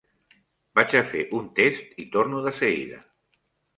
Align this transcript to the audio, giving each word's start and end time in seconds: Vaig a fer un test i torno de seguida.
Vaig 0.79 0.95
a 0.99 1.03
fer 1.11 1.21
un 1.41 1.45
test 1.61 1.93
i 2.05 2.07
torno 2.17 2.41
de 2.49 2.55
seguida. 2.63 3.03